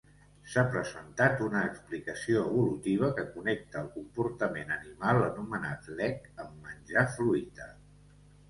[0.51, 7.71] S'ha presentat una explicació evolutiva que connecta el comportament animal anomenat lek amb menjar fruita.